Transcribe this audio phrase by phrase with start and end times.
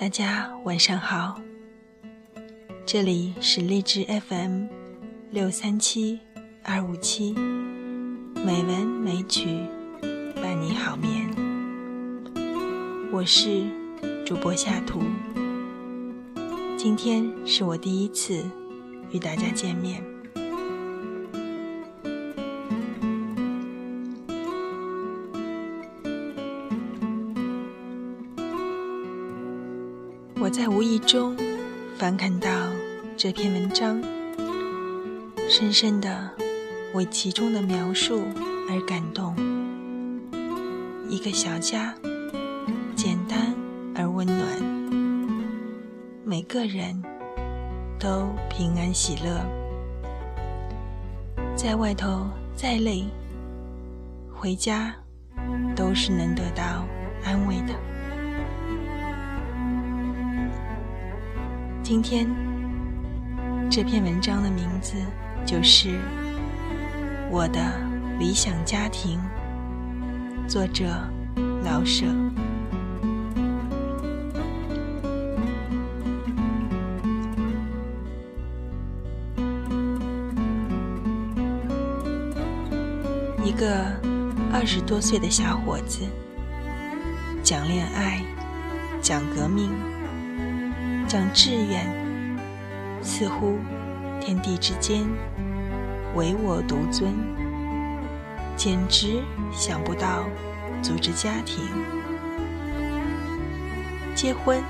[0.00, 1.38] 大家晚上好，
[2.86, 4.64] 这里是荔枝 FM
[5.30, 6.18] 六三七
[6.62, 7.34] 二五七，
[8.34, 9.58] 美文美曲
[10.36, 11.28] 伴你好眠。
[13.12, 13.66] 我是
[14.24, 15.02] 主播夏图，
[16.78, 18.42] 今天是我第一次
[19.10, 20.02] 与大家见面。
[31.10, 31.36] 中
[31.98, 32.48] 翻看到
[33.16, 34.00] 这篇文章，
[35.48, 36.30] 深深的
[36.94, 38.22] 为其中的描述
[38.70, 39.34] 而感动。
[41.08, 41.92] 一个小家，
[42.94, 43.52] 简单
[43.96, 44.46] 而温暖，
[46.24, 47.02] 每个人
[47.98, 49.44] 都平安喜乐。
[51.56, 52.24] 在外头
[52.54, 53.04] 再累，
[54.32, 54.94] 回家
[55.74, 56.86] 都是能得到
[57.24, 57.74] 安慰的。
[61.90, 62.24] 今天
[63.68, 64.94] 这篇文章的名字
[65.44, 65.88] 就是
[67.32, 67.60] 《我的
[68.16, 69.18] 理想家庭》，
[70.48, 70.84] 作者
[71.64, 72.06] 老舍。
[83.44, 83.84] 一个
[84.52, 86.06] 二十多岁的小伙子，
[87.42, 88.22] 讲恋爱，
[89.02, 89.72] 讲革命。
[91.10, 91.84] 讲志愿，
[93.02, 93.58] 似乎
[94.20, 95.02] 天地之间
[96.14, 97.12] 唯我独尊，
[98.54, 100.22] 简直想不到
[100.80, 101.64] 组织家庭。
[104.14, 104.62] 结婚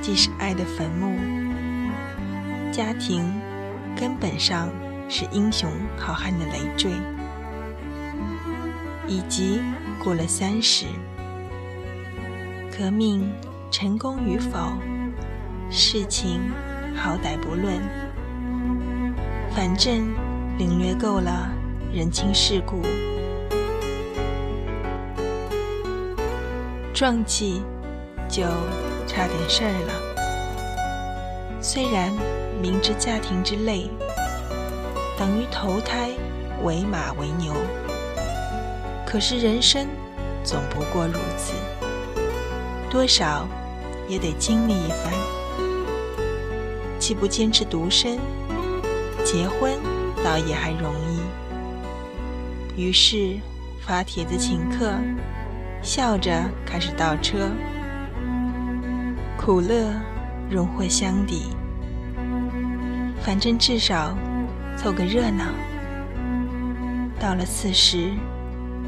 [0.00, 1.18] 既是爱的坟墓，
[2.70, 3.24] 家庭
[3.96, 4.68] 根本上
[5.08, 6.92] 是英雄好汉的累赘。
[9.08, 9.60] 以及
[10.00, 10.86] 过了三十，
[12.78, 13.28] 革命
[13.72, 14.72] 成功与否？
[15.72, 16.50] 事情
[16.96, 17.80] 好歹不论，
[19.54, 20.12] 反正
[20.58, 21.48] 领略够了
[21.92, 22.82] 人情世故，
[26.92, 27.62] 壮气
[28.28, 28.42] 就
[29.06, 31.60] 差点事儿了。
[31.60, 32.12] 虽然
[32.60, 33.88] 明知家庭之累，
[35.16, 36.10] 等于投胎
[36.64, 37.54] 为马为牛，
[39.06, 39.86] 可是人生
[40.42, 41.54] 总不过如此，
[42.90, 43.46] 多少
[44.08, 45.12] 也得经历一番。
[47.10, 48.20] 既不坚持独身，
[49.24, 49.76] 结婚
[50.24, 52.80] 倒也还容易。
[52.80, 53.36] 于是
[53.80, 54.92] 发帖子请客，
[55.82, 57.50] 笑着开始倒车，
[59.36, 59.92] 苦乐
[60.48, 61.48] 荣获相抵。
[63.20, 64.16] 反正至少
[64.76, 65.46] 凑个热闹。
[67.18, 68.12] 到了四十，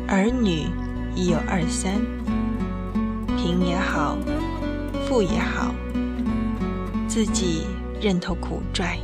[0.06, 0.68] 儿女
[1.16, 1.94] 已有二三，
[3.36, 4.16] 贫也好，
[5.08, 5.74] 富也好，
[7.08, 7.66] 自己。
[8.02, 8.98] 认头苦拽，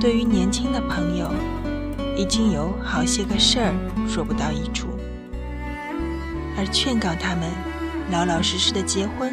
[0.00, 1.30] 对于年轻的朋友，
[2.16, 3.72] 已经有好些个事儿
[4.08, 4.88] 说不到一处，
[6.58, 7.48] 而劝告他们
[8.10, 9.32] 老老实实的结婚，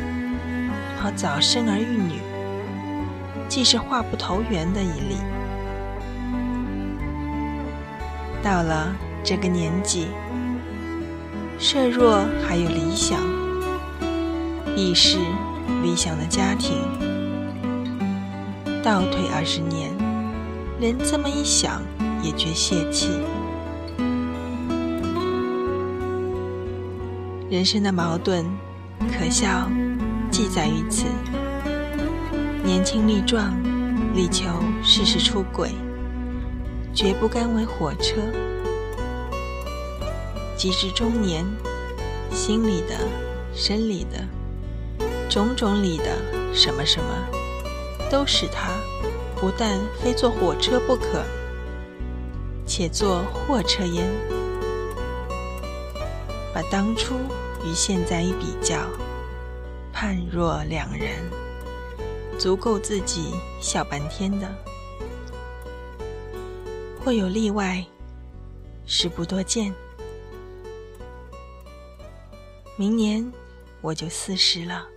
[1.01, 2.19] 好早生儿育女，
[3.49, 5.17] 既是话不投缘的一例。
[8.43, 10.09] 到了这个年纪，
[11.57, 13.19] 设若还有理想，
[14.75, 15.17] 亦是
[15.81, 16.77] 理想的家庭。
[18.83, 19.89] 倒退二十年，
[20.77, 21.81] 连这么一想
[22.21, 23.11] 也觉泄气。
[27.49, 28.43] 人生的矛盾，
[28.99, 29.69] 可笑，
[30.29, 31.05] 既在于此：
[32.61, 33.53] 年轻力壮，
[34.13, 34.49] 力求
[34.83, 35.71] 事事出轨，
[36.93, 38.19] 绝不甘为火车；
[40.57, 41.45] 及至中年，
[42.31, 42.97] 心里的、
[43.53, 44.27] 生理的、
[45.29, 46.17] 种种里的
[46.53, 47.42] 什么什么。
[48.09, 48.79] 都使他
[49.35, 51.23] 不但非坐火车不可，
[52.65, 54.07] 且坐货车焉。
[56.53, 57.15] 把当初
[57.65, 58.87] 与现在一比较，
[59.91, 61.23] 判若两人，
[62.37, 64.47] 足够自己笑半天的。
[67.03, 67.83] 或有例外，
[68.85, 69.73] 实不多见。
[72.77, 73.29] 明年
[73.81, 74.87] 我就四十了，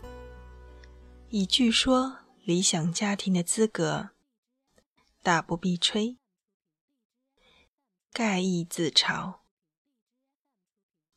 [1.31, 2.15] 已据说。
[2.47, 4.11] 理想家庭的资格，
[5.21, 6.17] 大不必吹。
[8.13, 9.39] 盖亦自嘲。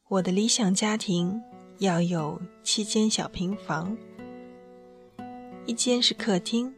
[0.07, 1.39] 我的理想家庭
[1.77, 3.95] 要有七间小平房，
[5.67, 6.73] 一间是客厅，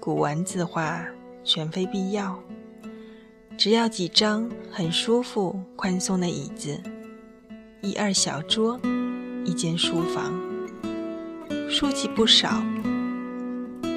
[0.00, 1.06] 古玩字画
[1.44, 2.42] 全非必要，
[3.56, 6.82] 只要几张很舒服、宽松的椅子，
[7.80, 8.80] 一二小桌，
[9.44, 10.34] 一间书房。
[11.70, 12.60] 书籍不少，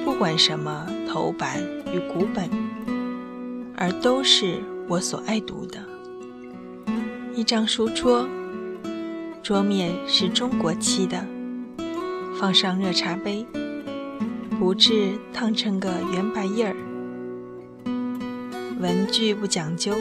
[0.08, 1.62] 不管什么头版
[1.92, 2.48] 与古本，
[3.76, 4.54] 而都是
[4.88, 5.78] 我所爱读的。
[7.34, 8.26] 一张书桌，
[9.42, 11.22] 桌面是中国漆的，
[12.40, 13.46] 放上热茶杯，
[14.58, 16.74] 不至烫成个圆白印儿。
[18.80, 19.92] 文具不讲究，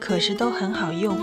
[0.00, 1.16] 可是都很好用。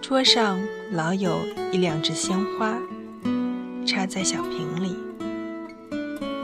[0.00, 0.60] 桌上
[0.92, 1.40] 老有
[1.72, 2.78] 一两只鲜花，
[3.84, 4.95] 插在小瓶里。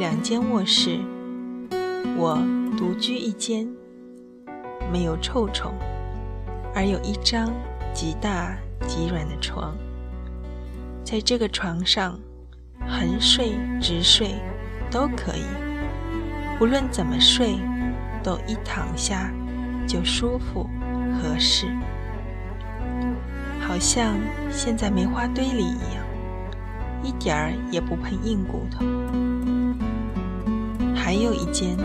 [0.02, 0.99] 两间卧室，
[2.19, 2.37] 我
[2.76, 3.64] 独居一间，
[4.93, 5.72] 没有臭虫。
[6.75, 7.52] 而有一张
[7.94, 8.52] 极大
[8.84, 9.72] 极软的床，
[11.04, 12.19] 在这个床上，
[12.81, 14.34] 横睡直睡
[14.90, 15.44] 都可以，
[16.60, 17.60] 无论怎么睡，
[18.25, 19.32] 都一躺下
[19.87, 20.69] 就舒服
[21.22, 21.69] 合适，
[23.60, 24.16] 好像
[24.50, 26.04] 陷在梅花堆里一样，
[27.04, 28.84] 一点儿也不碰硬骨头。
[31.12, 31.76] 还有一间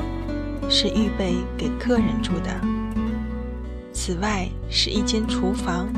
[0.69, 2.61] 是预备给客人住的。
[3.91, 5.89] 此外是一间厨房，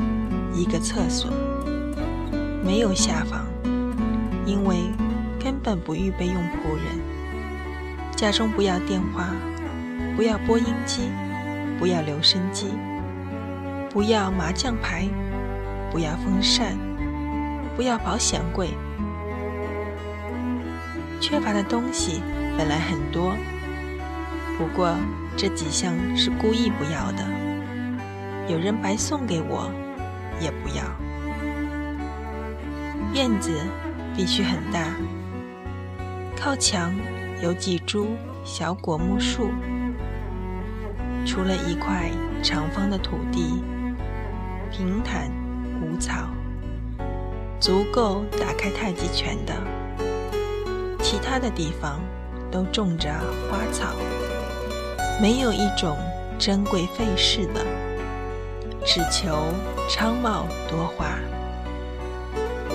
[0.52, 1.30] 一个厕所，
[2.64, 3.46] 没有下房，
[4.44, 4.78] 因为
[5.38, 6.98] 根本不预备用仆人。
[8.16, 9.28] 家中不要电话，
[10.16, 11.02] 不要播音机，
[11.78, 12.66] 不要留声机，
[13.90, 15.08] 不要麻将牌，
[15.92, 16.76] 不要风扇，
[17.76, 18.70] 不要保险柜。
[21.20, 22.22] 缺乏的东西
[22.60, 23.34] 本来很多，
[24.58, 24.94] 不过
[25.34, 27.24] 这几项是故意不要的。
[28.48, 29.72] 有人白送给我，
[30.38, 30.84] 也不要。
[33.14, 33.50] 院子
[34.14, 34.94] 必须很大，
[36.36, 36.94] 靠墙
[37.42, 38.08] 有几株
[38.44, 39.48] 小果木树，
[41.24, 42.10] 除了一块
[42.42, 43.64] 长方的土地，
[44.70, 45.30] 平坦
[45.80, 46.28] 无草，
[47.58, 49.54] 足够打开太极拳的。
[51.02, 51.98] 其他的地方
[52.50, 53.10] 都种着
[53.50, 53.94] 花草，
[55.20, 55.96] 没有一种
[56.38, 57.64] 珍贵费事的。
[58.84, 59.36] 只求
[59.88, 61.18] 昌茂多花，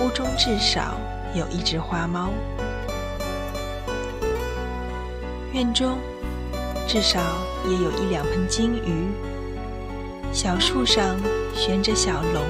[0.00, 0.94] 屋中至少
[1.34, 2.30] 有一只花猫，
[5.52, 5.98] 院中
[6.86, 7.20] 至少
[7.68, 9.08] 也有一两盆金鱼。
[10.32, 11.16] 小树上
[11.54, 12.42] 悬着小龙，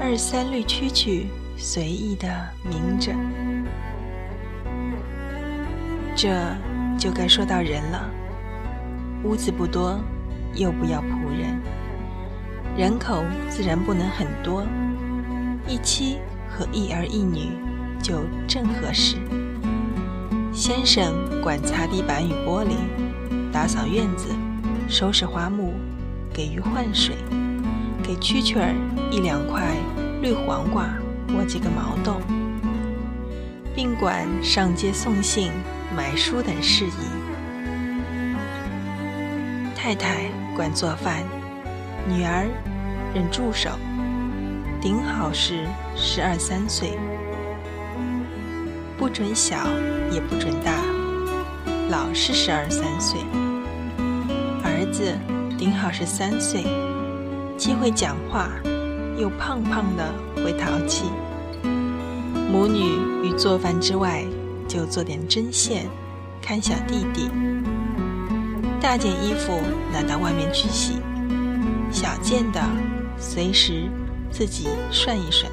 [0.00, 1.26] 二三绿蛐蛐
[1.56, 2.26] 随意地
[2.64, 3.12] 鸣着。
[6.20, 6.36] 这
[6.98, 8.10] 就该说到人了，
[9.22, 10.00] 屋子不多，
[10.52, 11.56] 又不要仆人。
[12.76, 14.66] 人口自然不能很多，
[15.68, 16.18] 一妻
[16.50, 17.52] 和一儿一女
[18.02, 19.14] 就正合适。
[20.52, 22.72] 先生管擦地板与玻璃，
[23.52, 24.30] 打扫院子，
[24.88, 25.72] 收拾花木，
[26.34, 27.14] 给鱼换水，
[28.02, 28.74] 给蛐蛐儿
[29.12, 29.62] 一两块
[30.20, 30.88] 绿黄瓜
[31.28, 32.20] 或几个毛豆，
[33.72, 35.52] 并管上街送信、
[35.98, 36.90] 买书等事宜。
[39.74, 41.24] 太太管做饭，
[42.06, 42.46] 女儿。
[43.12, 43.70] 任助手，
[44.80, 45.64] 顶好是
[45.96, 46.96] 十二三岁，
[48.96, 49.56] 不准小，
[50.12, 50.72] 也不准大，
[51.90, 53.18] 老是十二三岁。
[54.62, 55.16] 儿子
[55.58, 56.64] 顶好是三岁，
[57.56, 58.50] 既会讲话，
[59.18, 61.06] 又胖胖的，会淘气。
[62.52, 64.22] 母女于做饭之外，
[64.68, 65.88] 就做点针线，
[66.40, 67.30] 看小弟弟。
[68.80, 69.60] 大件衣服
[69.92, 71.00] 拿到外面去洗，
[71.90, 72.62] 小件的。
[73.20, 73.90] 随时
[74.30, 75.50] 自己涮一涮。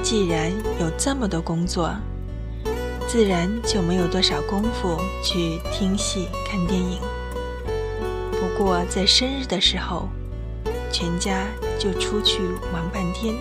[0.00, 1.90] 既然有这么多工作，
[3.08, 7.00] 自然就没有多少功夫去听戏、看电影。
[8.30, 10.08] 不过在生日的时候，
[10.92, 11.44] 全家
[11.76, 12.38] 就出去
[12.72, 13.34] 玩半天，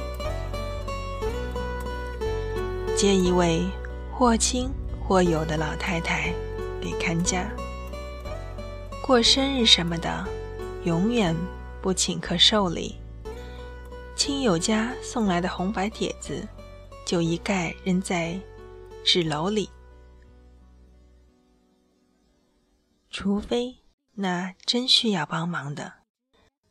[2.97, 3.63] 接一位
[4.11, 4.71] 或亲
[5.07, 6.33] 或友的老太太
[6.81, 7.47] 给看家。
[9.05, 10.27] 过生日什么的，
[10.83, 11.35] 永远
[11.79, 12.95] 不请客受礼。
[14.15, 16.47] 亲友家送来的红白帖子，
[17.05, 18.39] 就一概扔在
[19.05, 19.69] 纸篓里，
[23.11, 23.77] 除非
[24.15, 25.93] 那真需要帮忙的，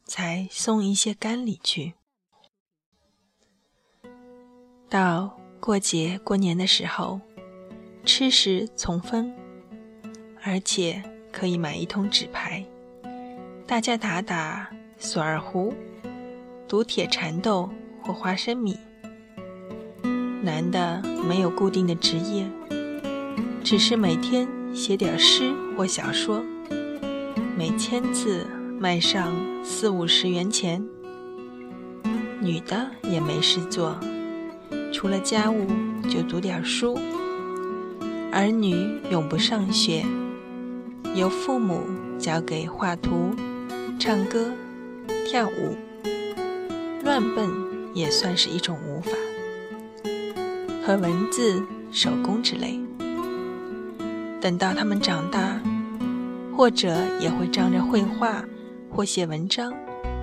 [0.04, 1.94] 才送一些干礼去。
[4.90, 7.20] 到过节过年的时候，
[8.04, 9.34] 吃食从分，
[10.40, 11.02] 而且。
[11.32, 12.64] 可以买一通纸牌，
[13.66, 15.74] 大家打打索二胡、
[16.66, 17.68] 赌铁蚕豆
[18.02, 18.78] 或花生米。
[20.40, 22.46] 男的没有固定的职业，
[23.62, 26.42] 只是每天写点诗或小说，
[27.54, 28.46] 每千字
[28.80, 30.82] 卖上四五十元钱。
[32.40, 34.00] 女的也没事做，
[34.92, 35.66] 除了家务
[36.08, 36.98] 就读点书。
[38.32, 40.04] 儿女永不上学，
[41.14, 41.82] 由父母
[42.18, 43.34] 交给画图、
[43.98, 44.50] 唱歌、
[45.26, 45.76] 跳舞，
[47.02, 47.50] 乱蹦
[47.94, 49.12] 也算是一种舞法，
[50.84, 52.78] 和文字、手工之类。
[54.38, 55.58] 等到他们长大，
[56.54, 58.44] 或者也会仗着绘画
[58.90, 59.72] 或写文章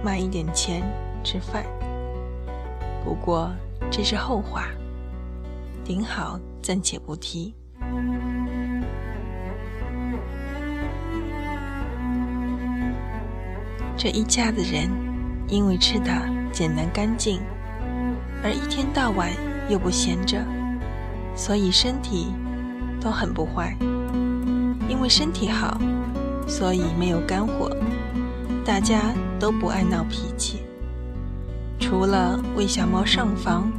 [0.04, 0.84] 卖一点钱
[1.24, 1.64] 吃饭。
[3.04, 3.52] 不过
[3.96, 4.70] 这是后话，
[5.86, 7.54] 顶好暂且不提。
[13.96, 14.90] 这一家子人，
[15.48, 16.12] 因为吃的
[16.52, 17.40] 简单干净，
[18.44, 19.30] 而一天到晚
[19.70, 20.44] 又不闲着，
[21.36, 22.34] 所以身体
[23.00, 23.78] 都很不坏。
[24.90, 25.80] 因为身体好，
[26.48, 27.70] 所以没有肝火，
[28.66, 30.64] 大家都不爱闹脾气。
[31.84, 33.70] 除了为小猫上房、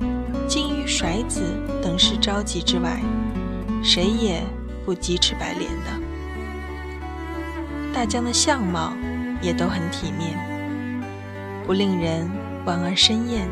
[0.47, 1.41] 金鱼甩子
[1.83, 3.01] 等事着急之外，
[3.83, 4.43] 谁也
[4.85, 5.91] 不鸡翅白脸的。
[7.95, 8.93] 大江的相貌
[9.41, 10.39] 也都很体面，
[11.67, 12.31] 不令人
[12.67, 13.49] 望而生厌。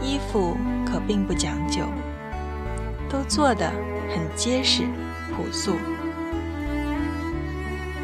[0.00, 1.82] 衣服可并不讲究，
[3.10, 3.68] 都做得
[4.14, 4.84] 很结实
[5.34, 5.74] 朴素，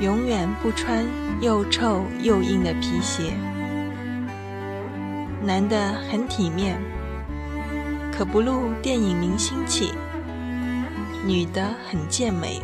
[0.01, 1.07] 永远不穿
[1.41, 3.33] 又臭又硬的皮鞋。
[5.43, 6.79] 男的很体面，
[8.13, 9.93] 可不露电影明星气。
[11.25, 12.61] 女的很健美，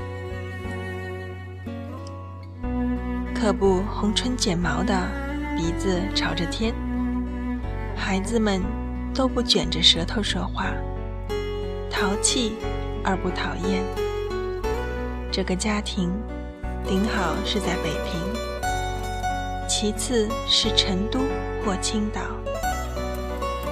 [3.35, 4.95] 可不红唇剪毛的，
[5.57, 6.75] 鼻子朝着天。
[7.97, 8.63] 孩子们
[9.15, 10.67] 都不卷着舌头说话，
[11.91, 12.57] 淘气
[13.03, 13.83] 而不讨厌。
[15.33, 16.11] 这个家庭
[16.87, 18.21] 顶好是在北平，
[19.67, 21.21] 其次是成都
[21.65, 22.21] 或青岛，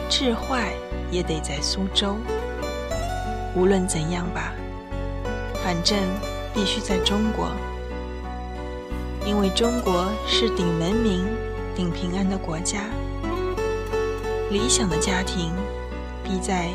[0.08, 0.72] 智坏
[1.10, 2.16] 也得在苏州。
[3.54, 4.52] 无论怎样吧。
[5.62, 5.98] 反正
[6.52, 7.50] 必须在中国，
[9.24, 11.26] 因为中国是顶文明、
[11.74, 12.80] 顶平安的国家。
[14.50, 15.52] 理想的家庭
[16.22, 16.68] 必在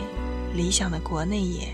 [0.54, 1.68] 理想的国内也。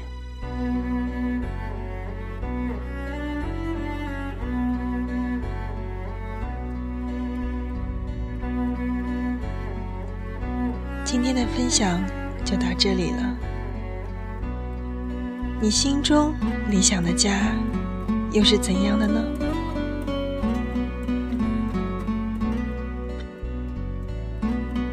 [11.55, 12.01] 分享
[12.43, 13.38] 就到这里了。
[15.62, 16.33] 你心中
[16.69, 17.53] 理想的家
[18.33, 19.24] 又是怎样的呢？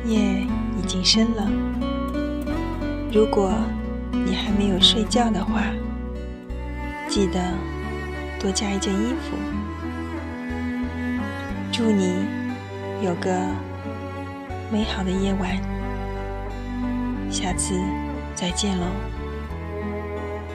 [0.07, 0.47] 夜
[0.79, 1.51] 已经深了，
[3.13, 3.53] 如果
[4.13, 5.65] 你还没有睡觉的话，
[7.09, 7.41] 记得
[8.39, 9.37] 多加一件衣服。
[11.73, 12.25] 祝你
[13.03, 13.31] 有个
[14.71, 15.59] 美好的夜晚，
[17.33, 17.75] 下次
[18.35, 19.12] 再见喽。